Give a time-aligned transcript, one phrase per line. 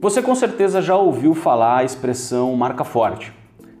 [0.00, 3.32] Você com certeza já ouviu falar a expressão marca forte.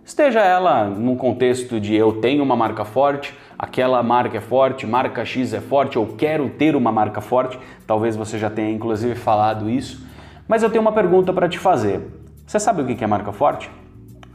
[0.04, 5.24] Esteja ela num contexto de eu tenho uma marca forte, aquela marca é forte, marca
[5.24, 9.70] X é forte, ou quero ter uma marca forte, talvez você já tenha inclusive falado
[9.70, 10.04] isso.
[10.48, 12.00] Mas eu tenho uma pergunta para te fazer.
[12.44, 13.70] Você sabe o que é marca forte?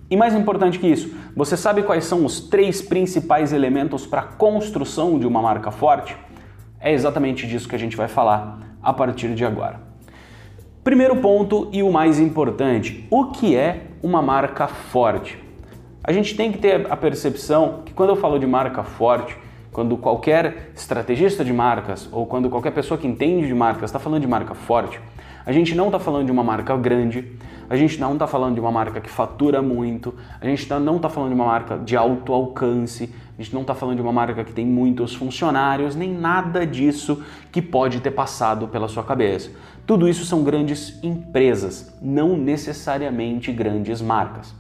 [0.10, 4.26] E mais importante que isso, você sabe quais são os três principais elementos para a
[4.26, 6.16] construção de uma marca forte?
[6.80, 9.93] É exatamente disso que a gente vai falar a partir de agora.
[10.84, 15.42] Primeiro ponto e o mais importante: o que é uma marca forte?
[16.04, 19.38] A gente tem que ter a percepção que quando eu falo de marca forte,
[19.72, 24.20] quando qualquer estrategista de marcas ou quando qualquer pessoa que entende de marcas está falando
[24.20, 25.00] de marca forte,
[25.46, 27.32] a gente não está falando de uma marca grande,
[27.74, 30.98] a gente não está falando de uma marca que fatura muito, a gente tá, não
[30.98, 34.12] está falando de uma marca de alto alcance, a gente não está falando de uma
[34.12, 39.50] marca que tem muitos funcionários, nem nada disso que pode ter passado pela sua cabeça.
[39.88, 44.54] Tudo isso são grandes empresas, não necessariamente grandes marcas.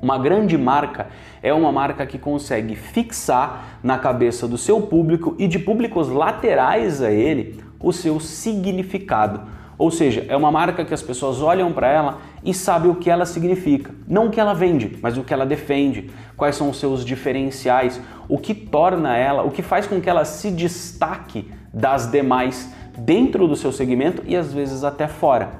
[0.00, 1.08] Uma grande marca
[1.42, 7.02] é uma marca que consegue fixar na cabeça do seu público e de públicos laterais
[7.02, 9.58] a ele o seu significado.
[9.78, 13.08] Ou seja, é uma marca que as pessoas olham para ela e sabem o que
[13.08, 13.94] ela significa.
[14.08, 18.00] Não o que ela vende, mas o que ela defende, quais são os seus diferenciais,
[18.28, 23.46] o que torna ela, o que faz com que ela se destaque das demais dentro
[23.46, 25.50] do seu segmento e às vezes até fora.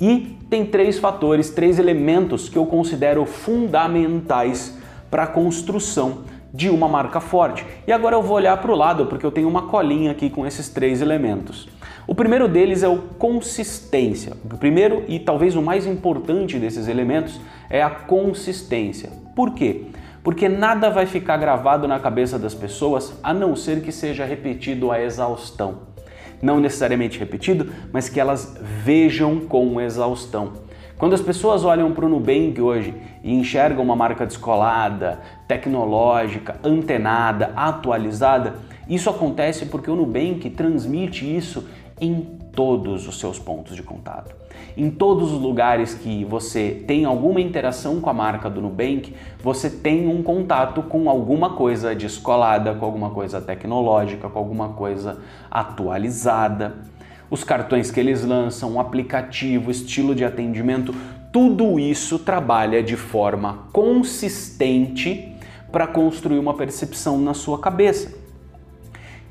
[0.00, 4.78] E tem três fatores, três elementos que eu considero fundamentais
[5.10, 6.20] para a construção
[6.56, 7.66] de uma marca forte.
[7.86, 10.46] E agora eu vou olhar para o lado porque eu tenho uma colinha aqui com
[10.46, 11.68] esses três elementos.
[12.06, 14.32] O primeiro deles é o consistência.
[14.42, 19.10] O primeiro e talvez o mais importante desses elementos é a consistência.
[19.34, 19.82] Por quê?
[20.24, 24.90] Porque nada vai ficar gravado na cabeça das pessoas a não ser que seja repetido
[24.90, 25.94] a exaustão
[26.42, 30.65] não necessariamente repetido, mas que elas vejam com exaustão.
[30.98, 37.52] Quando as pessoas olham para o Nubank hoje e enxergam uma marca descolada, tecnológica, antenada,
[37.54, 38.54] atualizada,
[38.88, 41.68] isso acontece porque o Nubank transmite isso
[42.00, 44.34] em todos os seus pontos de contato.
[44.74, 49.68] Em todos os lugares que você tem alguma interação com a marca do Nubank, você
[49.68, 55.18] tem um contato com alguma coisa descolada, com alguma coisa tecnológica, com alguma coisa
[55.50, 56.74] atualizada.
[57.28, 60.94] Os cartões que eles lançam, o aplicativo, estilo de atendimento,
[61.32, 65.36] tudo isso trabalha de forma consistente
[65.72, 68.14] para construir uma percepção na sua cabeça.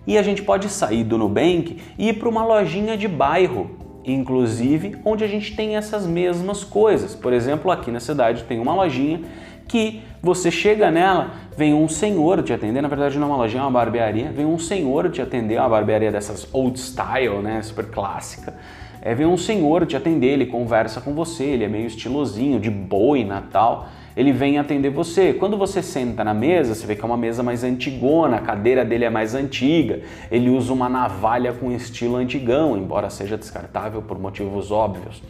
[0.05, 3.71] E a gente pode sair do Nubank e ir para uma lojinha de bairro,
[4.03, 7.15] inclusive onde a gente tem essas mesmas coisas.
[7.15, 9.21] Por exemplo, aqui na cidade tem uma lojinha
[9.67, 13.61] que você chega nela, vem um senhor te atender, na verdade não é uma lojinha,
[13.61, 17.85] é uma barbearia, vem um senhor te atender, uma barbearia dessas old style, né, super
[17.85, 18.55] clássica.
[19.01, 22.69] É, vem um senhor te atender, ele conversa com você, ele é meio estilosinho, de
[22.69, 25.33] boi, natal ele vem atender você.
[25.33, 28.85] Quando você senta na mesa, você vê que é uma mesa mais antigona, a cadeira
[28.85, 30.01] dele é mais antiga,
[30.31, 35.21] ele usa uma navalha com estilo antigão, embora seja descartável por motivos óbvios.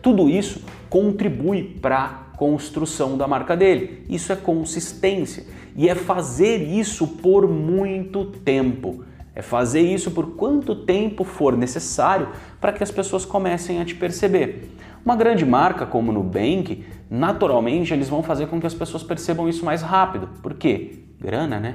[0.00, 4.06] Tudo isso contribui para construção da marca dele.
[4.08, 5.44] Isso é consistência
[5.76, 9.04] e é fazer isso por muito tempo.
[9.34, 12.28] É fazer isso por quanto tempo for necessário
[12.58, 14.70] para que as pessoas comecem a te perceber.
[15.04, 19.62] Uma grande marca como Nubank, naturalmente eles vão fazer com que as pessoas percebam isso
[19.62, 20.30] mais rápido.
[20.42, 21.00] Por quê?
[21.20, 21.74] Grana, né?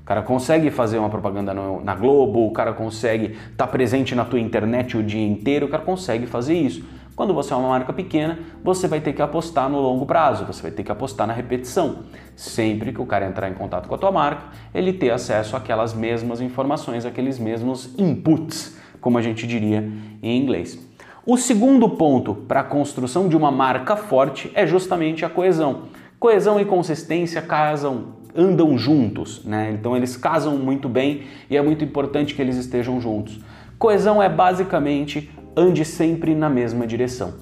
[0.00, 4.16] O cara consegue fazer uma propaganda no, na Globo, o cara consegue estar tá presente
[4.16, 6.84] na tua internet o dia inteiro, o cara consegue fazer isso.
[7.14, 10.62] Quando você é uma marca pequena, você vai ter que apostar no longo prazo, você
[10.62, 12.04] vai ter que apostar na repetição.
[12.34, 15.92] Sempre que o cara entrar em contato com a tua marca, ele ter acesso àquelas
[15.92, 19.86] mesmas informações, aqueles mesmos inputs, como a gente diria
[20.22, 20.78] em inglês.
[21.26, 25.82] O segundo ponto para a construção de uma marca forte é justamente a coesão.
[26.18, 29.70] Coesão e consistência casam, andam juntos, né?
[29.72, 33.38] Então eles casam muito bem e é muito importante que eles estejam juntos.
[33.78, 37.34] Coesão é basicamente ande sempre na mesma direção.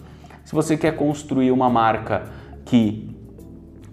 [0.44, 2.24] Se você quer construir uma marca
[2.64, 3.10] que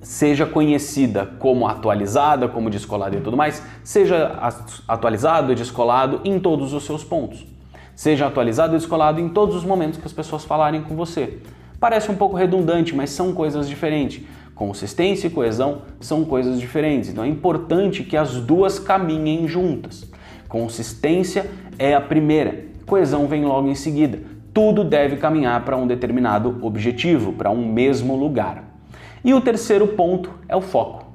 [0.01, 4.39] seja conhecida como atualizada, como descolada e tudo mais, seja
[4.87, 7.45] atualizado e descolado em todos os seus pontos.
[7.95, 11.39] Seja atualizado e descolado em todos os momentos que as pessoas falarem com você.
[11.79, 14.23] Parece um pouco redundante, mas são coisas diferentes.
[14.55, 20.09] Consistência e coesão são coisas diferentes, então é importante que as duas caminhem juntas.
[20.47, 24.19] Consistência é a primeira, coesão vem logo em seguida.
[24.53, 28.63] Tudo deve caminhar para um determinado objetivo, para um mesmo lugar.
[29.23, 31.05] E o terceiro ponto é o foco.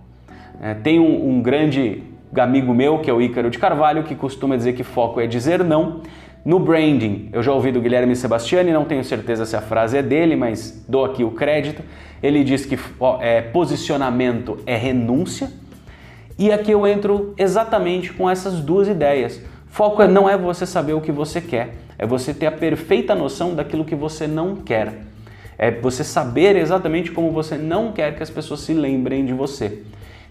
[0.60, 2.04] É, tem um, um grande
[2.40, 5.64] amigo meu, que é o Ícaro de Carvalho, que costuma dizer que foco é dizer
[5.64, 6.02] não
[6.44, 10.02] No branding, eu já ouvi do Guilherme Sebastiani, não tenho certeza se a frase é
[10.02, 11.82] dele, mas dou aqui o crédito.
[12.22, 12.78] Ele diz que
[13.20, 15.50] é, posicionamento é renúncia.
[16.38, 19.40] E aqui eu entro exatamente com essas duas ideias.
[19.72, 23.14] Foco é, não é você saber o que você quer, é você ter a perfeita
[23.14, 25.06] noção daquilo que você não quer.
[25.56, 29.82] É você saber exatamente como você não quer que as pessoas se lembrem de você.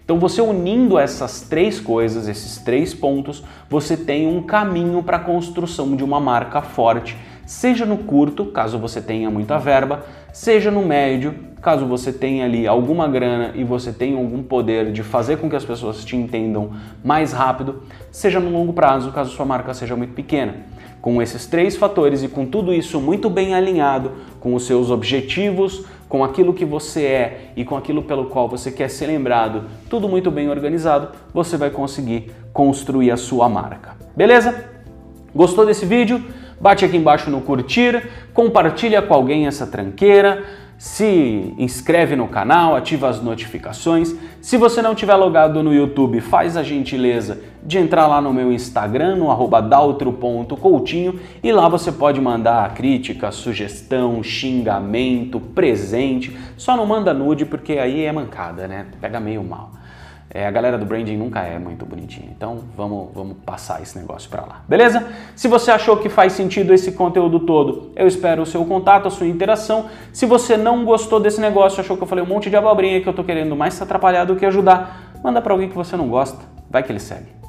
[0.04, 5.20] Então, você unindo essas três coisas, esses três pontos, você tem um caminho para a
[5.20, 7.16] construção de uma marca forte,
[7.52, 12.66] seja no curto, caso você tenha muita verba, seja no médio, caso você tenha ali
[12.66, 16.70] alguma grana e você tenha algum poder de fazer com que as pessoas te entendam
[17.04, 20.54] mais rápido, seja no longo prazo, caso sua marca seja muito pequena.
[21.02, 25.84] Com esses três fatores e com tudo isso muito bem alinhado com os seus objetivos,
[26.08, 30.08] com aquilo que você é e com aquilo pelo qual você quer ser lembrado, tudo
[30.08, 33.94] muito bem organizado, você vai conseguir construir a sua marca.
[34.16, 34.70] Beleza?
[35.34, 36.22] Gostou desse vídeo?
[36.62, 40.42] Bate aqui embaixo no curtir, compartilha com alguém essa tranqueira
[40.82, 44.16] se inscreve no canal, ativa as notificações.
[44.40, 48.52] Se você não tiver logado no YouTube, faz a gentileza de entrar lá no meu
[48.52, 56.36] Instagram, no arroba daltro.coutinho e lá você pode mandar crítica, sugestão, xingamento, presente.
[56.56, 58.86] Só não manda nude porque aí é mancada, né?
[59.00, 59.70] Pega meio mal.
[60.34, 64.30] É, a galera do branding nunca é muito bonitinha, então vamos, vamos passar esse negócio
[64.30, 65.06] para lá, beleza?
[65.36, 69.10] Se você achou que faz sentido esse conteúdo todo, eu espero o seu contato, a
[69.10, 69.90] sua interação.
[70.10, 73.08] Se você não gostou desse negócio, achou que eu falei um monte de abobrinha que
[73.08, 76.38] eu tô querendo mais atrapalhar do que ajudar, manda para alguém que você não gosta,
[76.70, 77.41] vai que ele segue.